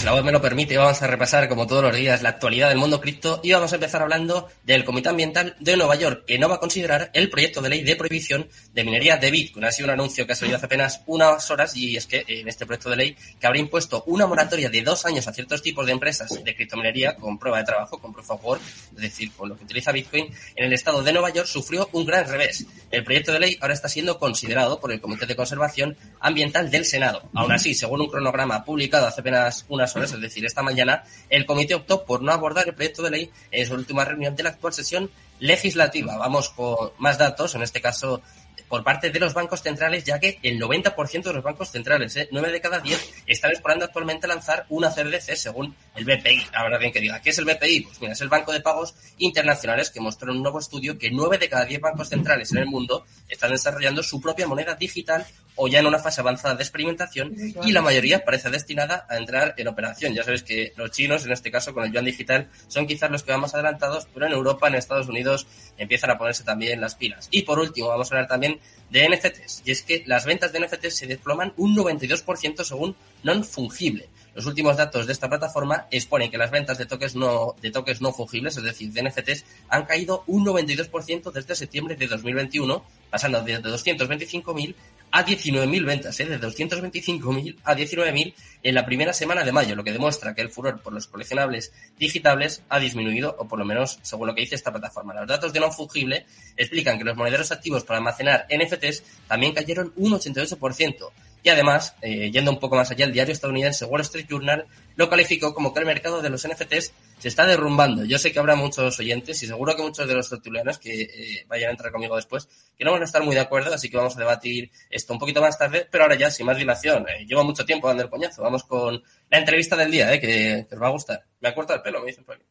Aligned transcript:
si 0.00 0.06
la 0.06 0.14
web 0.14 0.24
me 0.24 0.32
lo 0.32 0.40
permite, 0.40 0.78
vamos 0.78 1.02
a 1.02 1.06
repasar, 1.06 1.46
como 1.46 1.66
todos 1.66 1.82
los 1.82 1.94
días, 1.94 2.22
la 2.22 2.30
actualidad 2.30 2.70
del 2.70 2.78
mundo 2.78 3.02
cripto 3.02 3.38
y 3.42 3.52
vamos 3.52 3.70
a 3.70 3.74
empezar 3.74 4.00
hablando 4.00 4.48
del 4.64 4.82
Comité 4.82 5.10
Ambiental 5.10 5.56
de 5.60 5.76
Nueva 5.76 5.94
York, 5.94 6.24
que 6.26 6.38
no 6.38 6.48
va 6.48 6.54
a 6.54 6.58
considerar 6.58 7.10
el 7.12 7.28
proyecto 7.28 7.60
de 7.60 7.68
ley 7.68 7.82
de 7.82 7.96
prohibición 7.96 8.48
de 8.72 8.82
minería 8.82 9.18
de 9.18 9.30
Bitcoin. 9.30 9.66
Ha 9.66 9.72
sido 9.72 9.88
un 9.88 9.90
anuncio 9.92 10.26
que 10.26 10.32
ha 10.32 10.36
salido 10.36 10.56
hace 10.56 10.64
apenas 10.64 11.02
unas 11.04 11.50
horas 11.50 11.76
y 11.76 11.98
es 11.98 12.06
que 12.06 12.24
en 12.26 12.48
este 12.48 12.64
proyecto 12.64 12.88
de 12.88 12.96
ley 12.96 13.16
que 13.38 13.46
habría 13.46 13.60
impuesto 13.60 14.02
una 14.06 14.26
moratoria 14.26 14.70
de 14.70 14.80
dos 14.80 15.04
años 15.04 15.28
a 15.28 15.34
ciertos 15.34 15.60
tipos 15.60 15.84
de 15.84 15.92
empresas 15.92 16.30
de 16.42 16.56
criptominería 16.56 17.16
con 17.16 17.38
prueba 17.38 17.58
de 17.58 17.64
trabajo, 17.64 17.98
con 17.98 18.14
proof 18.14 18.30
of 18.30 18.42
work, 18.42 18.62
es 18.96 19.02
decir, 19.02 19.30
con 19.32 19.50
lo 19.50 19.58
que 19.58 19.64
utiliza 19.64 19.92
Bitcoin, 19.92 20.32
en 20.56 20.64
el 20.64 20.72
estado 20.72 21.02
de 21.02 21.12
Nueva 21.12 21.28
York 21.28 21.46
sufrió 21.46 21.90
un 21.92 22.06
gran 22.06 22.26
revés. 22.26 22.64
El 22.90 23.04
proyecto 23.04 23.32
de 23.32 23.40
ley 23.40 23.58
ahora 23.60 23.74
está 23.74 23.90
siendo 23.90 24.18
considerado 24.18 24.80
por 24.80 24.92
el 24.92 25.00
Comité 25.02 25.26
de 25.26 25.36
Conservación 25.36 25.94
Ambiental 26.20 26.70
del 26.70 26.86
Senado. 26.86 27.28
Aún 27.34 27.52
así, 27.52 27.74
según 27.74 28.00
un 28.00 28.08
cronograma 28.08 28.64
publicado 28.64 29.06
hace 29.06 29.20
apenas 29.20 29.66
unas 29.68 29.89
es 29.96 30.20
decir, 30.20 30.44
esta 30.44 30.62
mañana, 30.62 31.04
el 31.28 31.46
comité 31.46 31.74
optó 31.74 32.04
por 32.04 32.22
no 32.22 32.32
abordar 32.32 32.68
el 32.68 32.74
proyecto 32.74 33.02
de 33.02 33.10
ley 33.10 33.30
en 33.50 33.66
su 33.66 33.74
última 33.74 34.04
reunión 34.04 34.36
de 34.36 34.42
la 34.42 34.50
actual 34.50 34.72
sesión 34.72 35.10
legislativa. 35.40 36.16
Vamos 36.16 36.50
con 36.50 36.92
más 36.98 37.18
datos, 37.18 37.54
en 37.54 37.62
este 37.62 37.80
caso 37.80 38.22
por 38.70 38.84
parte 38.84 39.10
de 39.10 39.18
los 39.18 39.34
bancos 39.34 39.62
centrales, 39.62 40.04
ya 40.04 40.20
que 40.20 40.38
el 40.44 40.60
90% 40.60 41.22
de 41.24 41.32
los 41.32 41.42
bancos 41.42 41.70
centrales, 41.70 42.14
¿eh? 42.14 42.28
9 42.30 42.52
de 42.52 42.60
cada 42.60 42.78
10, 42.78 43.24
están 43.26 43.50
explorando 43.50 43.84
actualmente 43.84 44.28
lanzar 44.28 44.64
una 44.68 44.90
CBDC 44.90 45.34
según 45.34 45.74
el 45.96 46.04
BPI. 46.04 46.46
Ahora 46.54 46.78
bien 46.78 46.92
que 46.92 47.00
diga, 47.00 47.20
¿qué 47.20 47.30
es 47.30 47.38
el 47.38 47.46
BPI? 47.46 47.80
Pues 47.80 48.00
mira, 48.00 48.12
es 48.12 48.20
el 48.20 48.28
Banco 48.28 48.52
de 48.52 48.60
Pagos 48.60 48.94
Internacionales 49.18 49.90
que 49.90 50.00
mostró 50.00 50.30
en 50.30 50.36
un 50.36 50.44
nuevo 50.44 50.60
estudio 50.60 50.96
que 50.96 51.10
9 51.10 51.38
de 51.38 51.48
cada 51.48 51.64
10 51.64 51.80
bancos 51.80 52.10
centrales 52.10 52.52
en 52.52 52.58
el 52.58 52.66
mundo 52.66 53.04
están 53.28 53.50
desarrollando 53.50 54.04
su 54.04 54.20
propia 54.20 54.46
moneda 54.46 54.76
digital 54.76 55.26
o 55.56 55.68
ya 55.68 55.80
en 55.80 55.86
una 55.86 55.98
fase 55.98 56.20
avanzada 56.20 56.54
de 56.54 56.62
experimentación 56.62 57.34
y 57.64 57.72
la 57.72 57.82
mayoría 57.82 58.24
parece 58.24 58.50
destinada 58.50 59.04
a 59.10 59.16
entrar 59.16 59.54
en 59.56 59.68
operación. 59.68 60.14
Ya 60.14 60.22
sabéis 60.22 60.42
que 60.42 60.72
los 60.76 60.90
chinos, 60.90 61.26
en 61.26 61.32
este 61.32 61.50
caso 61.50 61.74
con 61.74 61.84
el 61.84 61.92
yuan 61.92 62.04
digital, 62.04 62.48
son 62.68 62.86
quizás 62.86 63.10
los 63.10 63.22
que 63.22 63.32
van 63.32 63.40
más 63.40 63.52
adelantados, 63.54 64.06
pero 64.14 64.26
en 64.26 64.32
Europa, 64.32 64.68
en 64.68 64.76
Estados 64.76 65.08
Unidos, 65.08 65.29
empiezan 65.78 66.10
a 66.10 66.18
ponerse 66.18 66.44
también 66.44 66.80
las 66.80 66.94
pilas. 66.94 67.28
Y 67.30 67.42
por 67.42 67.58
último, 67.58 67.88
vamos 67.88 68.10
a 68.10 68.14
hablar 68.14 68.28
también 68.28 68.60
de 68.90 69.08
NFTs. 69.08 69.62
Y 69.64 69.70
es 69.70 69.82
que 69.82 70.02
las 70.06 70.24
ventas 70.24 70.52
de 70.52 70.60
NFTs 70.60 70.96
se 70.96 71.06
desploman 71.06 71.52
un 71.56 71.76
92% 71.76 72.64
según 72.64 72.96
non-fungible. 73.22 74.08
Los 74.34 74.46
últimos 74.46 74.76
datos 74.76 75.06
de 75.06 75.12
esta 75.12 75.28
plataforma 75.28 75.86
exponen 75.90 76.30
que 76.30 76.38
las 76.38 76.50
ventas 76.50 76.78
de 76.78 76.86
tokens 76.86 77.16
no, 77.16 77.56
de 77.60 77.70
tokens 77.70 78.00
no 78.00 78.12
fungibles, 78.12 78.56
es 78.56 78.62
decir, 78.62 78.92
de 78.92 79.02
NFTs, 79.02 79.44
han 79.68 79.86
caído 79.86 80.22
un 80.26 80.46
92% 80.46 81.32
desde 81.32 81.56
septiembre 81.56 81.96
de 81.96 82.06
2021, 82.06 82.84
pasando 83.10 83.42
de 83.42 83.60
225.000 83.60 84.74
a 85.12 85.24
19.000 85.24 85.84
ventas, 85.84 86.20
¿eh? 86.20 86.26
de 86.26 86.40
225.000 86.40 87.56
a 87.64 87.74
19.000 87.74 88.34
en 88.62 88.74
la 88.74 88.86
primera 88.86 89.12
semana 89.12 89.44
de 89.44 89.52
mayo, 89.52 89.74
lo 89.74 89.84
que 89.84 89.92
demuestra 89.92 90.34
que 90.34 90.42
el 90.42 90.50
furor 90.50 90.80
por 90.80 90.92
los 90.92 91.06
coleccionables 91.06 91.72
digitables 91.98 92.62
ha 92.68 92.78
disminuido, 92.78 93.34
o 93.38 93.48
por 93.48 93.58
lo 93.58 93.64
menos 93.64 93.98
según 94.02 94.28
lo 94.28 94.34
que 94.34 94.42
dice 94.42 94.54
esta 94.54 94.70
plataforma. 94.70 95.14
Los 95.14 95.26
datos 95.26 95.52
de 95.52 95.60
no 95.60 95.70
fungible 95.72 96.26
explican 96.56 96.98
que 96.98 97.04
los 97.04 97.16
monederos 97.16 97.50
activos 97.52 97.84
para 97.84 97.98
almacenar 97.98 98.46
NFTs 98.50 99.02
también 99.26 99.54
cayeron 99.54 99.92
un 99.96 100.12
88%. 100.12 101.10
Y 101.42 101.48
además, 101.48 101.94
eh, 102.02 102.30
yendo 102.30 102.50
un 102.50 102.58
poco 102.58 102.76
más 102.76 102.90
allá, 102.90 103.04
el 103.04 103.12
diario 103.12 103.32
estadounidense 103.32 103.84
Wall 103.84 104.02
Street 104.02 104.26
Journal 104.28 104.66
lo 104.96 105.08
calificó 105.08 105.54
como 105.54 105.72
que 105.72 105.80
el 105.80 105.86
mercado 105.86 106.20
de 106.20 106.28
los 106.28 106.46
NFTs 106.46 106.92
se 107.18 107.28
está 107.28 107.46
derrumbando. 107.46 108.04
Yo 108.04 108.18
sé 108.18 108.32
que 108.32 108.38
habrá 108.38 108.56
muchos 108.56 108.98
oyentes 108.98 109.42
y 109.42 109.46
seguro 109.46 109.74
que 109.74 109.82
muchos 109.82 110.06
de 110.06 110.14
los 110.14 110.28
tertulianos 110.28 110.78
que 110.78 111.02
eh, 111.02 111.44
vayan 111.48 111.68
a 111.68 111.70
entrar 111.72 111.92
conmigo 111.92 112.16
después 112.16 112.48
que 112.76 112.84
no 112.84 112.92
van 112.92 113.02
a 113.02 113.04
estar 113.04 113.22
muy 113.22 113.34
de 113.34 113.40
acuerdo, 113.40 113.72
así 113.72 113.88
que 113.88 113.96
vamos 113.96 114.16
a 114.16 114.20
debatir 114.20 114.70
esto 114.90 115.12
un 115.12 115.18
poquito 115.18 115.40
más 115.40 115.58
tarde, 115.58 115.86
pero 115.90 116.04
ahora 116.04 116.16
ya 116.16 116.30
sin 116.30 116.46
más 116.46 116.58
dilación. 116.58 117.06
Eh, 117.08 117.24
llevo 117.26 117.44
mucho 117.44 117.64
tiempo 117.64 117.88
dando 117.88 118.02
el 118.02 118.10
coñazo. 118.10 118.42
Vamos 118.42 118.64
con 118.64 119.02
la 119.30 119.38
entrevista 119.38 119.76
del 119.76 119.90
día, 119.90 120.20
que, 120.20 120.66
que, 120.68 120.74
os 120.74 120.82
va 120.82 120.88
a 120.88 120.90
gustar. 120.90 121.24
Me 121.40 121.48
ha 121.48 121.54
cortado 121.54 121.78
el 121.78 121.82
pelo, 121.82 122.00
me 122.00 122.06
dicen 122.08 122.24
por 122.24 122.36
aquí. 122.36 122.44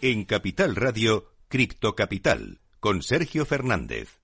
En 0.00 0.24
Capital 0.24 0.74
Radio, 0.74 1.32
Cripto 1.48 1.94
Capital, 1.94 2.61
con 2.82 3.00
Sergio 3.00 3.46
Fernández. 3.46 4.21